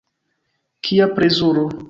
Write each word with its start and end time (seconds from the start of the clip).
Kia 0.89 1.09
plezuro. 1.19 1.65